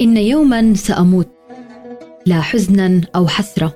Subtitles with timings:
[0.00, 1.28] إن يوما سأموت
[2.26, 3.74] لا حزنا أو حسرة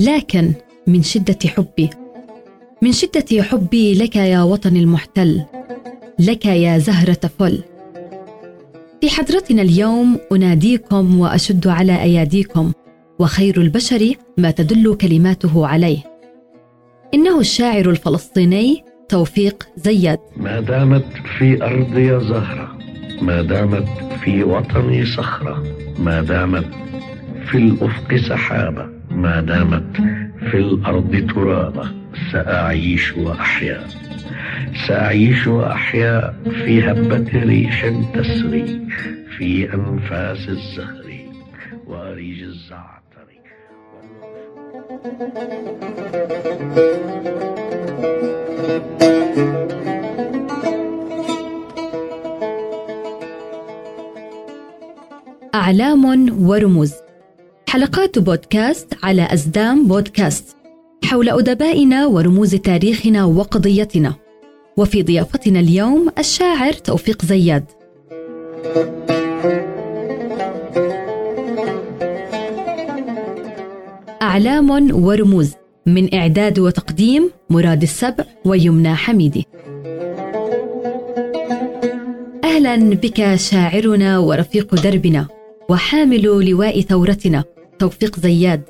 [0.00, 0.52] لكن
[0.86, 1.90] من شدة حبي.
[2.82, 5.42] من شدة حبي لك يا وطني المحتل
[6.18, 7.62] لك يا زهرة فل.
[9.00, 12.72] في حضرتنا اليوم أناديكم وأشد على أياديكم
[13.18, 16.15] وخير البشر ما تدل كلماته عليه.
[17.14, 20.18] إنه الشاعر الفلسطيني توفيق زياد.
[20.36, 21.04] ما دامت
[21.38, 22.78] في أرضي زهرة
[23.22, 23.88] ما دامت
[24.24, 25.64] في وطني صخرة
[25.98, 26.66] ما دامت
[27.50, 29.96] في الأفق سحابة ما دامت
[30.50, 31.90] في الأرض ترابة
[32.32, 33.86] سأعيش وأحيا.
[34.86, 38.80] سأعيش وأحيا في هبة ريح تسري
[39.38, 41.06] في أنفاس الزهر
[41.86, 43.05] وأريج الزعتر.
[45.06, 45.24] أعلام
[56.48, 56.92] ورموز.
[57.68, 60.56] حلقات بودكاست على أزدام بودكاست.
[61.04, 64.14] حول أدبائنا ورموز تاريخنا وقضيتنا.
[64.76, 67.64] وفي ضيافتنا اليوم الشاعر توفيق زياد.
[74.36, 74.70] أعلام
[75.04, 75.54] ورموز
[75.86, 79.46] من إعداد وتقديم مراد السبع ويمنى حميدي.
[82.44, 85.26] أهلا بك شاعرنا ورفيق دربنا
[85.68, 87.44] وحامل لواء ثورتنا
[87.78, 88.62] توفيق زياد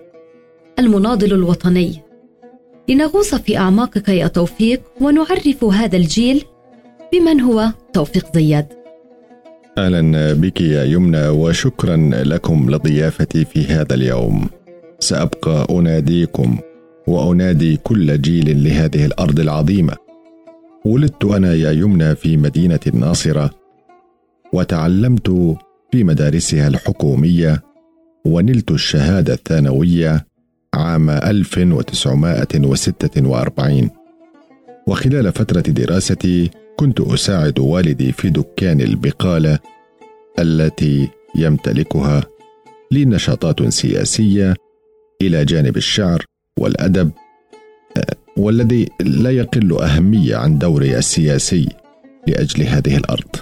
[0.78, 2.02] المناضل الوطني.
[2.88, 6.44] لنغوص في أعماقك يا توفيق ونعرف هذا الجيل
[7.12, 8.66] بمن هو توفيق زياد.
[9.78, 14.48] أهلا بك يا يمنى وشكرا لكم لضيافتي في هذا اليوم.
[15.00, 16.58] سأبقى أناديكم
[17.06, 19.96] وأنادي كل جيل لهذه الأرض العظيمة.
[20.84, 23.50] ولدت أنا يا يمنى في مدينة الناصرة
[24.52, 25.28] وتعلمت
[25.92, 27.62] في مدارسها الحكومية
[28.24, 30.26] ونلت الشهادة الثانوية
[30.74, 33.90] عام 1946
[34.86, 39.58] وخلال فترة دراستي كنت أساعد والدي في دكان البقالة
[40.38, 42.24] التي يمتلكها
[42.92, 43.60] لي نشاطات
[45.22, 46.24] إلى جانب الشعر
[46.58, 47.10] والأدب
[48.36, 51.68] والذي لا يقل أهمية عن دوري السياسي
[52.26, 53.36] لأجل هذه الأرض.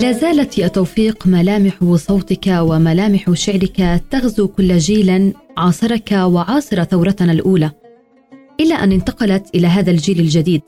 [0.00, 7.70] لا زالت يا توفيق ملامح صوتك وملامح شعرك تغزو كل جيل عاصرك وعاصر ثورتنا الأولى.
[8.60, 10.62] إلى أن انتقلت إلى هذا الجيل الجديد.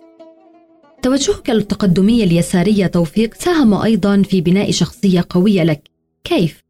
[1.03, 5.83] توجهك التقدمي اليساري توفيق ساهم أيضا في بناء شخصية قوية لك.
[6.25, 6.65] كيف؟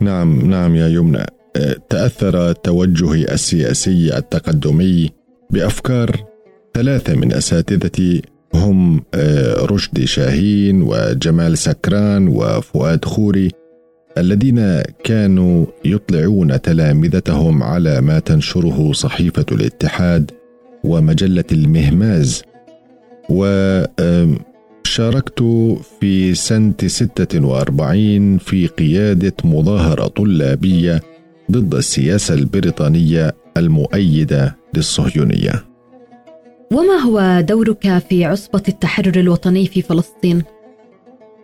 [0.00, 1.26] نعم نعم يا يمنى.
[1.90, 5.10] تأثر توجهي السياسي التقدمي
[5.50, 6.24] بأفكار
[6.74, 8.22] ثلاثة من أساتذتي.
[8.54, 13.50] هم آه، رشدي شاهين وجمال سكران وفؤاد خوري.
[14.18, 20.30] الذين كانوا يطلعون تلامذتهم على ما تنشره صحيفة الاتحاد
[20.84, 22.42] ومجلة المهماز
[23.28, 25.42] وشاركت
[26.00, 31.02] في سنة 46 في قيادة مظاهرة طلابية
[31.50, 35.64] ضد السياسة البريطانية المؤيدة للصهيونية
[36.72, 40.42] وما هو دورك في عصبة التحرر الوطني في فلسطين؟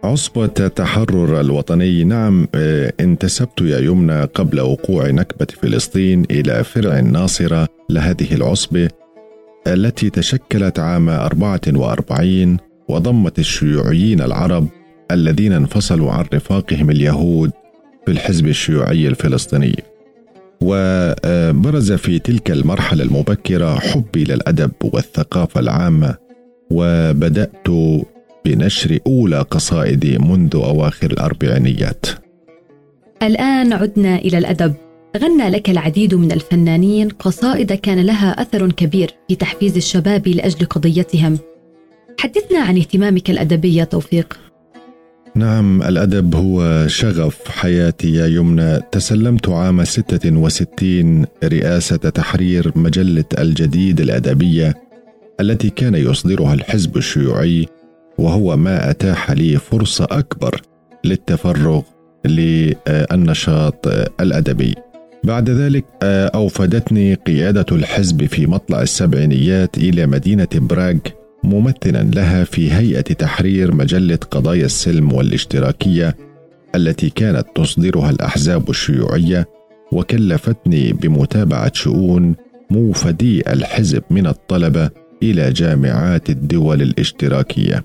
[0.04, 2.04] عصبة التحرر الوطني.
[2.04, 8.88] نعم آه، انتسبت يا يمنى قبل وقوع نكبة فلسطين إلى فرع الناصرة لهذه العصبة
[9.66, 12.56] التي تشكلت عام 44
[12.88, 14.68] وضمت الشيوعيين العرب
[15.10, 17.50] الذين انفصلوا عن رفاقهم اليهود
[18.06, 19.82] في الحزب الشيوعي الفلسطيني.
[20.60, 26.14] وبرز في تلك المرحلة المبكرة حبي للأدب والثقافة العامة
[26.70, 27.68] وبدأت
[28.48, 32.06] بنشر أولى قصائدي منذ أواخر الأربعينيات.
[33.22, 34.74] الآن عدنا إلى الأدب.
[35.16, 41.38] غنى لك العديد من الفنانين قصائد كان لها أثر كبير في تحفيز الشباب لأجل قضيتهم.
[42.20, 44.38] حدثنا عن اهتمامك الأدبي يا توفيق.
[45.34, 48.80] نعم الأدب هو شغف حياتي يا يمنى.
[48.92, 54.74] تسلمت عام 66 رئاسة تحرير مجلة الجديد الأدبية
[55.40, 57.66] التي كان يصدرها الحزب الشيوعي
[58.18, 60.60] وهو ما أتاح لي فرصة أكبر
[61.04, 61.82] للتفرغ
[62.24, 63.86] للنشاط
[64.20, 64.74] الأدبي.
[65.24, 70.96] بعد ذلك أوفدتني قيادة الحزب في مطلع السبعينيات إلى مدينة براغ
[71.44, 76.16] ممثلا لها في هيئة تحرير مجلة قضايا السلم والاشتراكية
[76.74, 79.48] التي كانت تصدرها الأحزاب الشيوعية
[79.92, 82.34] وكلفتني بمتابعة شؤون
[82.70, 84.90] موفدي الحزب من الطلبة
[85.22, 87.84] إلى جامعات الدول الاشتراكية.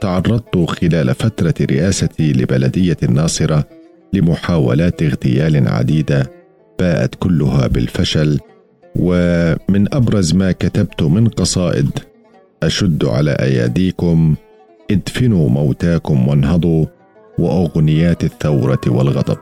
[0.00, 0.18] وتعرضت
[0.70, 3.64] خلال فترة رئاستي لبلدية الناصرة
[4.12, 6.30] لمحاولات اغتيال عديدة
[6.78, 8.38] باءت كلها بالفشل
[8.96, 11.90] ومن أبرز ما كتبت من قصائد
[12.62, 14.34] أشد على أياديكم
[14.90, 16.86] ادفنوا موتاكم وانهضوا
[17.38, 19.36] وأغنيات الثورة والغضب.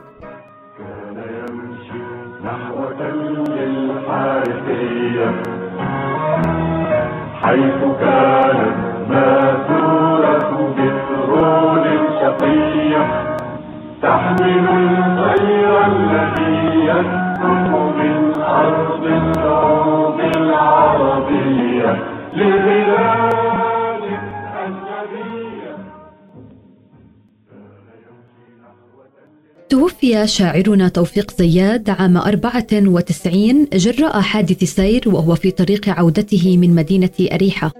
[29.69, 37.09] توفي شاعرنا توفيق زياد عام 94 جراء حادث سير وهو في طريق عودته من مدينة
[37.33, 37.71] أريحة.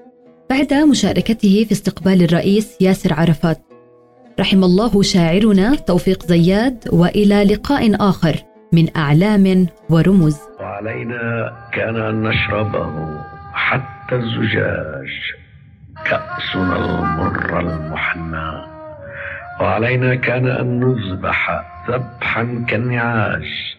[0.50, 3.67] بعد مشاركته في استقبال الرئيس ياسر عرفات
[4.40, 8.36] رحم الله شاعرنا توفيق زياد وإلى لقاء آخر
[8.74, 10.38] من أعلام ورموز.
[10.60, 13.20] وعلينا كان أن نشربه
[13.54, 15.10] حتى الزجاج
[16.06, 18.52] كأسنا المر المحنى.
[19.62, 23.78] وعلينا كان أن نذبح ذبحا كالنعاش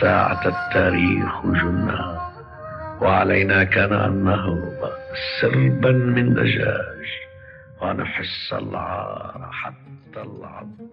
[0.00, 2.20] ساعة التاريخ جنا
[3.00, 4.80] وعلينا كان أن نهرب
[5.40, 6.91] سربا من دجاج.
[7.82, 10.88] ونحس العار حتى العظم